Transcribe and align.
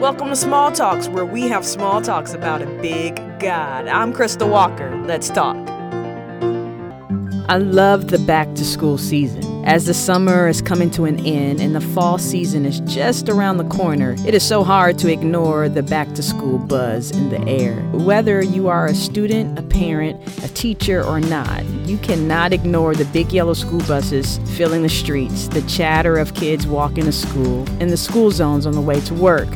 Welcome 0.00 0.30
to 0.30 0.36
Small 0.36 0.72
Talks, 0.72 1.08
where 1.08 1.26
we 1.26 1.42
have 1.48 1.62
small 1.62 2.00
talks 2.00 2.32
about 2.32 2.62
a 2.62 2.66
big 2.80 3.16
God. 3.38 3.86
I'm 3.86 4.14
Krista 4.14 4.48
Walker. 4.48 4.96
Let's 5.04 5.28
talk. 5.28 5.58
I 7.50 7.58
love 7.58 8.08
the 8.08 8.18
back 8.20 8.54
to 8.54 8.64
school 8.64 8.96
season. 8.96 9.62
As 9.66 9.84
the 9.84 9.92
summer 9.92 10.48
is 10.48 10.62
coming 10.62 10.90
to 10.92 11.04
an 11.04 11.26
end 11.26 11.60
and 11.60 11.74
the 11.74 11.82
fall 11.82 12.16
season 12.16 12.64
is 12.64 12.80
just 12.80 13.28
around 13.28 13.58
the 13.58 13.68
corner, 13.68 14.16
it 14.26 14.32
is 14.32 14.42
so 14.42 14.64
hard 14.64 14.96
to 15.00 15.12
ignore 15.12 15.68
the 15.68 15.82
back 15.82 16.14
to 16.14 16.22
school 16.22 16.56
buzz 16.56 17.10
in 17.10 17.28
the 17.28 17.46
air. 17.46 17.74
Whether 17.92 18.40
you 18.40 18.68
are 18.68 18.86
a 18.86 18.94
student, 18.94 19.58
a 19.58 19.62
parent, 19.62 20.18
a 20.42 20.48
teacher, 20.54 21.04
or 21.04 21.20
not, 21.20 21.62
you 21.86 21.98
cannot 21.98 22.54
ignore 22.54 22.94
the 22.94 23.04
big 23.04 23.32
yellow 23.32 23.52
school 23.52 23.80
buses 23.80 24.38
filling 24.56 24.80
the 24.80 24.88
streets, 24.88 25.48
the 25.48 25.62
chatter 25.62 26.16
of 26.16 26.32
kids 26.32 26.66
walking 26.66 27.04
to 27.04 27.12
school, 27.12 27.68
and 27.80 27.90
the 27.90 27.98
school 27.98 28.30
zones 28.30 28.64
on 28.64 28.72
the 28.72 28.80
way 28.80 28.98
to 29.00 29.12
work 29.12 29.48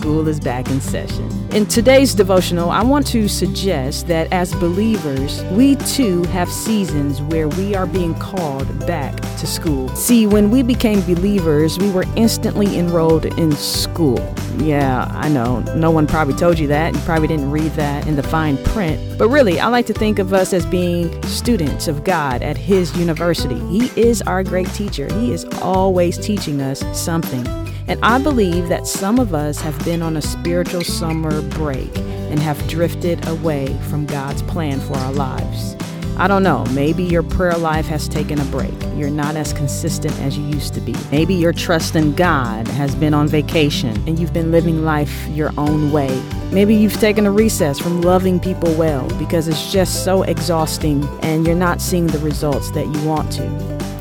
school 0.00 0.26
is 0.28 0.40
back 0.40 0.70
in 0.70 0.80
session. 0.80 1.28
In 1.52 1.66
today's 1.66 2.14
devotional, 2.14 2.70
I 2.70 2.82
want 2.82 3.06
to 3.08 3.28
suggest 3.28 4.06
that 4.06 4.32
as 4.32 4.54
believers, 4.54 5.42
we 5.52 5.76
too 5.76 6.22
have 6.24 6.50
seasons 6.50 7.20
where 7.20 7.48
we 7.48 7.74
are 7.74 7.86
being 7.86 8.14
called 8.14 8.86
back 8.86 9.14
to 9.20 9.46
school. 9.46 9.88
See, 9.94 10.26
when 10.26 10.50
we 10.50 10.62
became 10.62 11.02
believers, 11.02 11.78
we 11.78 11.90
were 11.90 12.06
instantly 12.16 12.78
enrolled 12.78 13.26
in 13.26 13.52
school. 13.52 14.18
Yeah, 14.56 15.06
I 15.12 15.28
know, 15.28 15.60
no 15.76 15.90
one 15.90 16.06
probably 16.06 16.34
told 16.34 16.58
you 16.58 16.66
that. 16.68 16.94
You 16.94 17.00
probably 17.00 17.28
didn't 17.28 17.50
read 17.50 17.72
that 17.72 18.06
in 18.06 18.16
the 18.16 18.22
fine 18.22 18.56
print. 18.64 19.18
But 19.18 19.28
really, 19.28 19.60
I 19.60 19.66
like 19.66 19.84
to 19.86 19.92
think 19.92 20.18
of 20.18 20.32
us 20.32 20.54
as 20.54 20.64
being 20.64 21.22
students 21.24 21.88
of 21.88 22.04
God 22.04 22.42
at 22.42 22.56
His 22.56 22.96
university. 22.96 23.58
He 23.66 24.00
is 24.00 24.22
our 24.22 24.42
great 24.44 24.72
teacher, 24.72 25.12
He 25.18 25.32
is 25.32 25.44
always 25.60 26.16
teaching 26.16 26.62
us 26.62 26.82
something. 26.98 27.69
And 27.90 27.98
I 28.04 28.22
believe 28.22 28.68
that 28.68 28.86
some 28.86 29.18
of 29.18 29.34
us 29.34 29.60
have 29.62 29.76
been 29.84 30.00
on 30.00 30.16
a 30.16 30.22
spiritual 30.22 30.82
summer 30.82 31.42
break 31.42 31.90
and 31.98 32.38
have 32.38 32.68
drifted 32.68 33.26
away 33.26 33.76
from 33.88 34.06
God's 34.06 34.42
plan 34.42 34.78
for 34.78 34.96
our 34.96 35.12
lives. 35.12 35.74
I 36.16 36.28
don't 36.28 36.44
know, 36.44 36.64
maybe 36.66 37.02
your 37.02 37.24
prayer 37.24 37.58
life 37.58 37.86
has 37.86 38.06
taken 38.06 38.38
a 38.38 38.44
break. 38.44 38.74
You're 38.94 39.10
not 39.10 39.34
as 39.34 39.52
consistent 39.52 40.16
as 40.20 40.38
you 40.38 40.44
used 40.44 40.72
to 40.74 40.80
be. 40.80 40.94
Maybe 41.10 41.34
your 41.34 41.52
trust 41.52 41.96
in 41.96 42.14
God 42.14 42.68
has 42.68 42.94
been 42.94 43.12
on 43.12 43.26
vacation 43.26 43.96
and 44.06 44.20
you've 44.20 44.32
been 44.32 44.52
living 44.52 44.84
life 44.84 45.26
your 45.26 45.50
own 45.58 45.90
way. 45.90 46.16
Maybe 46.52 46.76
you've 46.76 47.00
taken 47.00 47.26
a 47.26 47.32
recess 47.32 47.80
from 47.80 48.02
loving 48.02 48.38
people 48.38 48.72
well 48.74 49.08
because 49.18 49.48
it's 49.48 49.72
just 49.72 50.04
so 50.04 50.22
exhausting 50.22 51.02
and 51.22 51.44
you're 51.44 51.56
not 51.56 51.80
seeing 51.80 52.06
the 52.06 52.20
results 52.20 52.70
that 52.70 52.86
you 52.86 53.04
want 53.04 53.32
to. 53.32 53.48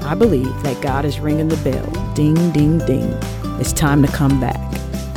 I 0.03 0.13
believe 0.13 0.61
that 0.61 0.79
God 0.79 1.05
is 1.05 1.19
ringing 1.19 1.47
the 1.47 1.57
bell. 1.57 2.13
Ding, 2.13 2.51
ding, 2.51 2.77
ding. 2.85 3.38
It's 3.59 3.73
time 3.73 4.01
to 4.03 4.07
come 4.07 4.39
back. 4.39 4.57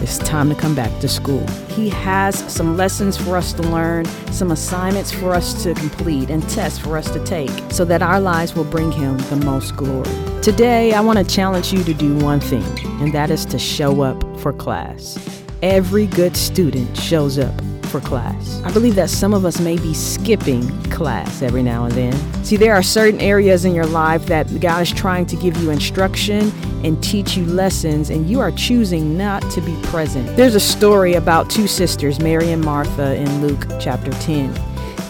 It's 0.03 0.19
time 0.19 0.49
to 0.49 0.57
come 0.57 0.75
back 0.75 0.99
to 1.01 1.09
school. 1.09 1.47
He 1.69 1.89
has 1.91 2.37
some 2.53 2.77
lessons 2.77 3.17
for 3.17 3.37
us 3.37 3.53
to 3.53 3.63
learn, 3.63 4.05
some 4.33 4.51
assignments 4.51 5.13
for 5.13 5.33
us 5.33 5.63
to 5.63 5.75
complete, 5.75 6.29
and 6.29 6.43
tests 6.49 6.77
for 6.77 6.97
us 6.97 7.09
to 7.13 7.25
take 7.25 7.51
so 7.71 7.85
that 7.85 8.03
our 8.03 8.21
lives 8.21 8.57
will 8.57 8.65
bring 8.65 8.91
Him 8.91 9.17
the 9.31 9.37
most 9.37 9.77
glory. 9.77 10.11
Today, 10.43 10.93
I 10.93 11.01
want 11.01 11.21
to 11.21 11.25
challenge 11.25 11.73
you 11.73 11.85
to 11.85 11.95
do 11.95 12.17
one 12.17 12.41
thing, 12.41 12.65
and 13.01 13.15
that 13.15 13.31
is 13.31 13.47
to 13.47 13.61
show 13.61 14.01
up 14.01 14.21
for 14.41 14.53
class. 14.53 15.17
Every 15.63 16.09
good 16.09 16.37
student 16.37 16.97
shows 16.97 17.39
up 17.39 17.55
for 17.93 18.01
class. 18.01 18.63
I 18.65 18.73
believe 18.73 18.95
that 18.95 19.11
some 19.11 19.35
of 19.35 19.45
us 19.45 19.61
may 19.61 19.77
be 19.77 19.93
skipping 19.93 20.67
class 20.91 21.43
every 21.43 21.63
now 21.63 21.85
and 21.85 21.93
then. 21.93 22.45
See, 22.45 22.57
there 22.57 22.75
are 22.75 22.83
certain 22.83 23.21
areas 23.21 23.67
in 23.67 23.75
your 23.75 23.85
life 23.85 24.25
that 24.27 24.61
God 24.61 24.81
is 24.81 24.91
trying 24.91 25.27
to 25.27 25.37
give 25.37 25.59
you 25.59 25.71
instruction 25.71 26.51
and 26.83 27.01
teach 27.05 27.37
you 27.37 27.45
lessons, 27.45 28.09
and 28.09 28.29
you 28.29 28.41
are 28.41 28.51
choosing 28.51 29.19
not 29.19 29.43
to 29.51 29.61
be 29.61 29.77
present. 29.83 30.37
There's 30.37 30.55
a 30.55 30.61
story 30.61 31.15
about 31.15 31.51
two 31.51 31.67
sisters, 31.67 32.19
Mary 32.19 32.51
and 32.51 32.65
Martha, 32.65 33.15
in 33.15 33.47
Luke 33.47 33.67
chapter 33.79 34.11
10. 34.11 34.59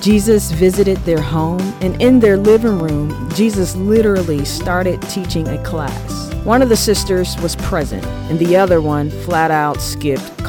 Jesus 0.02 0.50
visited 0.50 0.98
their 1.04 1.22
home, 1.22 1.60
and 1.80 2.00
in 2.02 2.18
their 2.18 2.36
living 2.36 2.80
room, 2.80 3.30
Jesus 3.30 3.76
literally 3.76 4.44
started 4.44 5.00
teaching 5.02 5.46
a 5.46 5.62
class. 5.62 6.34
One 6.44 6.60
of 6.60 6.68
the 6.68 6.76
sisters 6.76 7.40
was 7.40 7.54
present, 7.54 8.04
and 8.28 8.40
the 8.40 8.56
other 8.56 8.80
one 8.80 9.10
flat 9.10 9.52
out 9.52 9.80
skipped 9.80 10.41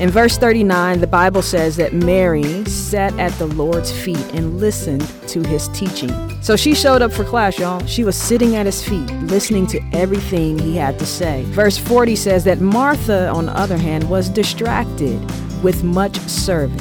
In 0.00 0.10
verse 0.10 0.38
39, 0.38 1.00
the 1.00 1.06
Bible 1.06 1.42
says 1.42 1.76
that 1.76 1.92
Mary 1.92 2.64
sat 2.64 3.18
at 3.18 3.32
the 3.32 3.46
Lord's 3.46 3.92
feet 3.92 4.26
and 4.34 4.58
listened 4.58 5.06
to 5.28 5.42
his 5.42 5.68
teaching. 5.68 6.10
So 6.42 6.56
she 6.56 6.74
showed 6.74 7.02
up 7.02 7.12
for 7.12 7.24
class, 7.24 7.58
y'all. 7.58 7.84
She 7.86 8.04
was 8.04 8.16
sitting 8.16 8.56
at 8.56 8.66
his 8.66 8.82
feet, 8.82 9.10
listening 9.22 9.66
to 9.68 9.80
everything 9.92 10.58
he 10.58 10.76
had 10.76 10.98
to 10.98 11.06
say. 11.06 11.42
Verse 11.48 11.76
40 11.76 12.16
says 12.16 12.44
that 12.44 12.60
Martha, 12.60 13.28
on 13.28 13.46
the 13.46 13.58
other 13.58 13.76
hand, 13.76 14.08
was 14.08 14.28
distracted 14.28 15.20
with 15.62 15.84
much 15.84 16.18
serving. 16.20 16.80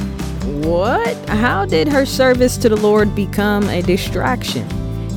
What? 0.61 1.15
How 1.29 1.65
did 1.65 1.87
her 1.87 2.05
service 2.05 2.57
to 2.57 2.69
the 2.69 2.77
Lord 2.77 3.15
become 3.15 3.67
a 3.69 3.81
distraction? 3.81 4.67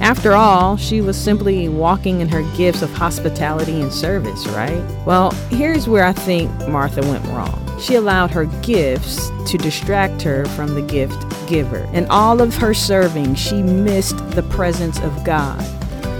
After 0.00 0.32
all, 0.32 0.76
she 0.76 1.00
was 1.00 1.16
simply 1.16 1.68
walking 1.68 2.20
in 2.20 2.28
her 2.28 2.42
gifts 2.56 2.82
of 2.82 2.92
hospitality 2.92 3.80
and 3.80 3.92
service, 3.92 4.46
right? 4.48 4.82
Well, 5.04 5.32
here's 5.50 5.88
where 5.88 6.04
I 6.04 6.12
think 6.12 6.50
Martha 6.68 7.02
went 7.02 7.24
wrong. 7.26 7.64
She 7.80 7.94
allowed 7.96 8.30
her 8.30 8.46
gifts 8.62 9.30
to 9.46 9.58
distract 9.58 10.22
her 10.22 10.44
from 10.46 10.74
the 10.74 10.82
gift 10.82 11.20
giver. 11.48 11.88
In 11.92 12.06
all 12.10 12.40
of 12.40 12.54
her 12.56 12.74
serving, 12.74 13.34
she 13.34 13.62
missed 13.62 14.16
the 14.30 14.42
presence 14.44 14.98
of 15.00 15.24
God 15.24 15.64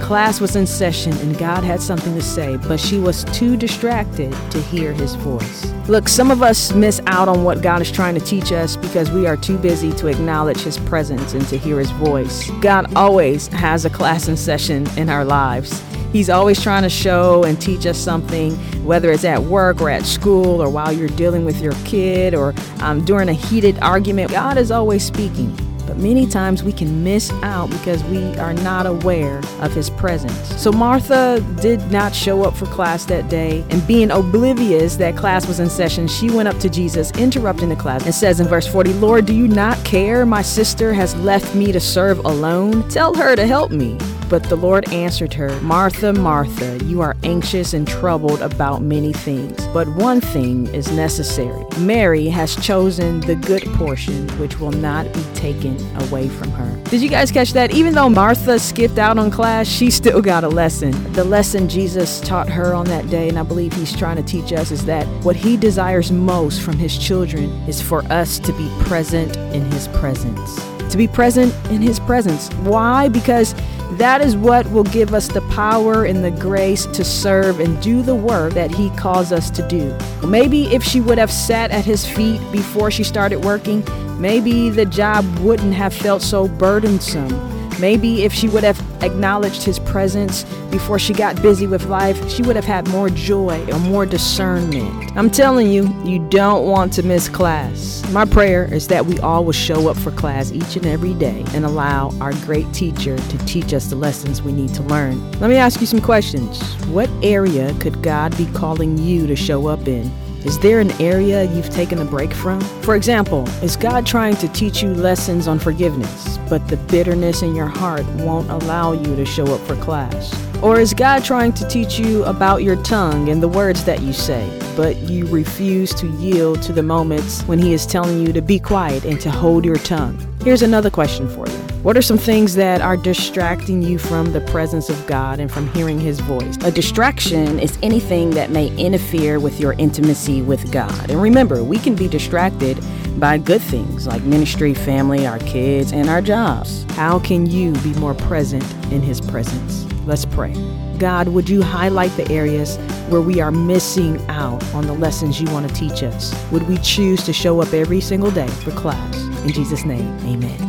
class 0.09 0.41
was 0.41 0.55
in 0.55 0.65
session 0.65 1.13
and 1.19 1.37
God 1.37 1.63
had 1.63 1.79
something 1.79 2.15
to 2.15 2.21
say, 2.23 2.57
but 2.57 2.79
she 2.79 2.97
was 2.97 3.25
too 3.25 3.55
distracted 3.55 4.31
to 4.49 4.59
hear 4.59 4.91
his 4.91 5.13
voice. 5.13 5.71
Look, 5.87 6.09
some 6.09 6.31
of 6.31 6.41
us 6.41 6.73
miss 6.73 6.99
out 7.05 7.27
on 7.27 7.43
what 7.43 7.61
God 7.61 7.79
is 7.79 7.91
trying 7.91 8.15
to 8.15 8.19
teach 8.19 8.51
us 8.51 8.75
because 8.75 9.11
we 9.11 9.27
are 9.27 9.37
too 9.37 9.55
busy 9.59 9.91
to 9.93 10.07
acknowledge 10.07 10.61
his 10.61 10.79
presence 10.79 11.35
and 11.35 11.47
to 11.49 11.59
hear 11.59 11.77
his 11.77 11.91
voice. 11.91 12.49
God 12.59 12.91
always 12.95 13.49
has 13.49 13.85
a 13.85 13.89
class 13.91 14.27
in 14.27 14.35
session 14.35 14.87
in 14.97 15.09
our 15.09 15.23
lives. 15.23 15.79
He's 16.11 16.31
always 16.31 16.59
trying 16.59 16.81
to 16.81 16.89
show 16.89 17.43
and 17.43 17.61
teach 17.61 17.85
us 17.85 17.99
something, 17.99 18.55
whether 18.83 19.11
it's 19.11 19.25
at 19.25 19.43
work 19.43 19.79
or 19.79 19.91
at 19.91 20.07
school 20.07 20.59
or 20.59 20.71
while 20.71 20.91
you're 20.91 21.09
dealing 21.09 21.45
with 21.45 21.61
your 21.61 21.73
kid 21.85 22.33
or 22.33 22.55
um, 22.79 23.05
during 23.05 23.29
a 23.29 23.33
heated 23.33 23.77
argument. 23.83 24.31
God 24.31 24.57
is 24.57 24.71
always 24.71 25.05
speaking. 25.05 25.55
But 25.89 25.97
many 25.97 26.27
times 26.27 26.61
we 26.61 26.71
can 26.71 27.03
miss 27.03 27.31
out 27.41 27.71
because 27.71 28.03
we 28.03 28.23
are 28.37 28.53
not 28.53 28.85
aware 28.85 29.39
of 29.59 29.73
his 29.73 29.89
presence. 29.89 30.37
So 30.61 30.71
Martha 30.71 31.43
did 31.59 31.81
not 31.91 32.13
show 32.13 32.43
up 32.43 32.55
for 32.55 32.67
class 32.67 33.05
that 33.05 33.27
day, 33.27 33.65
and 33.71 33.85
being 33.87 34.11
oblivious 34.11 34.97
that 34.97 35.17
class 35.17 35.47
was 35.47 35.59
in 35.59 35.67
session, 35.67 36.07
she 36.07 36.29
went 36.29 36.47
up 36.47 36.59
to 36.59 36.69
Jesus, 36.69 37.09
interrupting 37.17 37.69
the 37.69 37.75
class, 37.75 38.05
and 38.05 38.13
says 38.13 38.39
in 38.39 38.45
verse 38.45 38.67
40, 38.67 38.93
Lord, 38.93 39.25
do 39.25 39.33
you 39.33 39.47
not 39.47 39.83
care? 39.83 40.27
My 40.27 40.43
sister 40.43 40.93
has 40.93 41.15
left 41.15 41.55
me 41.55 41.71
to 41.71 41.79
serve 41.79 42.19
alone. 42.19 42.87
Tell 42.89 43.15
her 43.15 43.35
to 43.35 43.47
help 43.47 43.71
me. 43.71 43.97
But 44.29 44.43
the 44.43 44.55
Lord 44.55 44.93
answered 44.93 45.33
her, 45.33 45.59
Martha, 45.61 46.13
Martha, 46.13 46.77
you 46.85 47.01
are 47.01 47.17
anxious 47.23 47.73
and 47.73 47.87
troubled 47.87 48.43
about 48.43 48.83
many 48.83 49.11
things, 49.11 49.65
but 49.73 49.87
one 49.95 50.21
thing 50.21 50.67
is 50.67 50.91
necessary. 50.91 51.65
Mary 51.79 52.27
has 52.27 52.55
chosen 52.63 53.21
the 53.21 53.35
good 53.35 53.63
portion, 53.73 54.27
which 54.37 54.59
will 54.59 54.71
not 54.71 55.11
be 55.13 55.23
taken 55.33 55.75
away 56.03 56.29
from 56.29 56.51
her. 56.51 56.83
Did 56.91 57.01
you 57.01 57.09
guys 57.09 57.31
catch 57.31 57.53
that? 57.53 57.71
Even 57.71 57.95
though 57.95 58.07
Martha 58.07 58.59
skipped 58.59 58.99
out 58.99 59.17
on 59.17 59.31
class, 59.31 59.67
she 59.67 59.89
still 59.89 60.21
got 60.21 60.43
a 60.43 60.49
lesson. 60.49 60.91
The 61.13 61.23
lesson 61.23 61.67
Jesus 61.67 62.21
taught 62.21 62.49
her 62.49 62.75
on 62.75 62.85
that 62.85 63.09
day, 63.09 63.29
and 63.29 63.39
I 63.39 63.43
believe 63.43 63.73
he's 63.73 63.97
trying 63.97 64.17
to 64.17 64.23
teach 64.23 64.53
us, 64.53 64.69
is 64.69 64.85
that 64.85 65.07
what 65.23 65.35
he 65.35 65.57
desires 65.57 66.11
most 66.11 66.61
from 66.61 66.77
his 66.77 66.95
children 66.95 67.49
is 67.67 67.81
for 67.81 68.03
us 68.11 68.37
to 68.39 68.53
be 68.53 68.69
present 68.81 69.35
in 69.55 69.65
his 69.71 69.87
presence. 69.87 70.63
To 70.91 70.97
be 70.97 71.07
present 71.07 71.53
in 71.71 71.81
his 71.81 71.99
presence. 71.99 72.51
Why? 72.63 73.09
Because 73.09 73.55
that 73.97 74.21
is 74.21 74.35
what 74.35 74.69
will 74.71 74.83
give 74.83 75.13
us 75.13 75.27
the 75.27 75.41
power 75.49 76.05
and 76.05 76.23
the 76.23 76.31
grace 76.31 76.85
to 76.87 77.03
serve 77.03 77.59
and 77.59 77.81
do 77.81 78.01
the 78.01 78.15
work 78.15 78.53
that 78.53 78.71
He 78.71 78.89
calls 78.91 79.31
us 79.31 79.49
to 79.51 79.67
do. 79.67 79.97
Maybe 80.25 80.67
if 80.67 80.83
she 80.83 81.01
would 81.01 81.17
have 81.17 81.31
sat 81.31 81.71
at 81.71 81.85
His 81.85 82.07
feet 82.07 82.39
before 82.51 82.91
she 82.91 83.03
started 83.03 83.43
working, 83.43 83.83
maybe 84.21 84.69
the 84.69 84.85
job 84.85 85.25
wouldn't 85.39 85.73
have 85.73 85.93
felt 85.93 86.21
so 86.21 86.47
burdensome. 86.47 87.58
Maybe 87.79 88.23
if 88.23 88.33
she 88.33 88.49
would 88.49 88.63
have 88.63 88.79
acknowledged 89.01 89.63
his 89.63 89.79
presence 89.79 90.43
before 90.69 90.99
she 90.99 91.13
got 91.13 91.41
busy 91.41 91.65
with 91.65 91.85
life, 91.85 92.29
she 92.29 92.43
would 92.43 92.55
have 92.55 92.65
had 92.65 92.87
more 92.89 93.09
joy 93.09 93.65
or 93.71 93.79
more 93.79 94.05
discernment. 94.05 95.15
I'm 95.15 95.29
telling 95.29 95.69
you, 95.71 95.87
you 96.03 96.19
don't 96.29 96.65
want 96.65 96.91
to 96.93 97.03
miss 97.03 97.29
class. 97.29 98.03
My 98.11 98.25
prayer 98.25 98.71
is 98.71 98.87
that 98.89 99.05
we 99.05 99.17
all 99.19 99.45
will 99.45 99.53
show 99.53 99.89
up 99.89 99.97
for 99.97 100.11
class 100.11 100.51
each 100.51 100.75
and 100.75 100.85
every 100.85 101.13
day 101.13 101.45
and 101.53 101.65
allow 101.65 102.11
our 102.19 102.33
great 102.45 102.71
teacher 102.73 103.17
to 103.17 103.37
teach 103.45 103.73
us 103.73 103.87
the 103.87 103.95
lessons 103.95 104.41
we 104.41 104.51
need 104.51 104.73
to 104.75 104.83
learn. 104.83 105.31
Let 105.39 105.49
me 105.49 105.55
ask 105.55 105.79
you 105.79 105.87
some 105.87 106.01
questions. 106.01 106.61
What 106.87 107.09
area 107.23 107.73
could 107.79 108.01
God 108.03 108.35
be 108.37 108.45
calling 108.47 108.97
you 108.97 109.25
to 109.27 109.35
show 109.35 109.67
up 109.67 109.87
in? 109.87 110.11
Is 110.45 110.57
there 110.59 110.79
an 110.79 110.91
area 111.01 111.43
you've 111.53 111.69
taken 111.69 111.99
a 111.99 112.05
break 112.05 112.31
from? 112.33 112.61
For 112.81 112.95
example, 112.95 113.45
is 113.61 113.75
God 113.75 114.05
trying 114.05 114.37
to 114.37 114.47
teach 114.49 114.81
you 114.81 114.93
lessons 114.93 115.49
on 115.49 115.59
forgiveness, 115.59 116.38
but 116.49 116.67
the 116.67 116.77
bitterness 116.77 117.41
in 117.41 117.55
your 117.55 117.67
heart 117.67 118.05
won't 118.15 118.49
allow 118.49 118.91
you 118.91 119.15
to 119.15 119.25
show 119.25 119.45
up 119.53 119.61
for 119.67 119.75
class? 119.75 120.33
Or 120.61 120.79
is 120.79 120.93
God 120.93 121.23
trying 121.23 121.53
to 121.53 121.67
teach 121.67 121.99
you 121.99 122.23
about 122.25 122.63
your 122.63 122.81
tongue 122.83 123.29
and 123.29 123.41
the 123.41 123.47
words 123.47 123.85
that 123.85 124.01
you 124.01 124.11
say, 124.11 124.49
but 124.75 124.97
you 124.97 125.25
refuse 125.27 125.93
to 125.95 126.07
yield 126.17 126.61
to 126.63 126.73
the 126.73 126.83
moments 126.83 127.43
when 127.43 127.59
He 127.59 127.73
is 127.73 127.85
telling 127.85 128.25
you 128.25 128.33
to 128.33 128.41
be 128.41 128.59
quiet 128.59 129.05
and 129.05 129.21
to 129.21 129.29
hold 129.29 129.63
your 129.63 129.77
tongue? 129.77 130.17
Here's 130.43 130.61
another 130.61 130.89
question 130.89 131.29
for 131.29 131.47
you. 131.47 131.68
What 131.81 131.95
are 131.95 132.01
some 132.01 132.17
things 132.17 132.55
that 132.55 132.81
are 132.81 132.97
distracting 132.97 133.81
you 133.81 133.97
from 133.97 134.33
the 134.33 134.41
presence 134.41 134.89
of 134.89 135.07
God 135.07 135.39
and 135.39 135.49
from 135.49 135.71
hearing 135.71 135.97
His 135.97 136.19
voice? 136.19 136.57
A 136.63 136.71
distraction 136.71 137.57
is 137.57 137.79
anything 137.81 138.31
that 138.31 138.49
may 138.49 138.67
interfere 138.75 139.39
with 139.39 139.61
your 139.61 139.73
intimacy 139.77 140.41
with 140.41 140.73
God. 140.73 141.09
And 141.09 141.21
remember, 141.21 141.63
we 141.63 141.79
can 141.79 141.95
be 141.95 142.09
distracted 142.09 142.77
by 143.17 143.37
good 143.37 143.61
things 143.61 144.07
like 144.07 144.23
ministry, 144.23 144.73
family, 144.73 145.25
our 145.25 145.39
kids, 145.39 145.93
and 145.93 146.09
our 146.09 146.21
jobs. 146.21 146.83
How 146.95 147.17
can 147.17 147.45
you 147.45 147.71
be 147.75 147.93
more 147.93 148.13
present 148.13 148.65
in 148.91 149.01
His 149.01 149.21
presence? 149.21 149.85
Let's 150.05 150.25
pray. 150.25 150.53
God, 150.97 151.29
would 151.29 151.47
you 151.47 151.61
highlight 151.61 152.11
the 152.17 152.29
areas 152.29 152.75
where 153.07 153.21
we 153.21 153.39
are 153.39 153.51
missing 153.51 154.19
out 154.27 154.61
on 154.73 154.85
the 154.85 154.93
lessons 154.93 155.39
you 155.39 155.49
want 155.51 155.69
to 155.69 155.73
teach 155.73 156.03
us? 156.03 156.35
Would 156.51 156.67
we 156.67 156.77
choose 156.79 157.23
to 157.23 157.31
show 157.31 157.61
up 157.61 157.73
every 157.73 158.01
single 158.01 158.31
day 158.31 158.47
for 158.47 158.71
class? 158.71 159.15
In 159.43 159.53
Jesus' 159.53 159.85
name, 159.85 160.13
amen. 160.25 160.68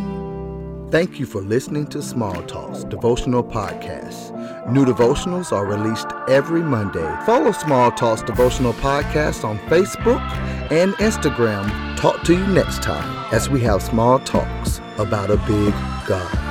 Thank 0.91 1.21
you 1.21 1.25
for 1.25 1.39
listening 1.39 1.87
to 1.87 2.01
Small 2.01 2.43
Talks 2.43 2.83
Devotional 2.83 3.45
Podcast. 3.45 4.69
New 4.69 4.83
devotionals 4.83 5.53
are 5.53 5.65
released 5.65 6.07
every 6.27 6.61
Monday. 6.61 7.17
Follow 7.25 7.53
Small 7.53 7.93
Talks 7.93 8.21
Devotional 8.23 8.73
Podcast 8.73 9.45
on 9.45 9.57
Facebook 9.69 10.19
and 10.69 10.91
Instagram. 10.95 11.95
Talk 11.95 12.21
to 12.23 12.33
you 12.33 12.45
next 12.47 12.83
time 12.83 13.33
as 13.33 13.49
we 13.49 13.61
have 13.61 13.81
small 13.81 14.19
talks 14.19 14.81
about 14.97 15.31
a 15.31 15.37
big 15.47 15.73
God. 16.05 16.50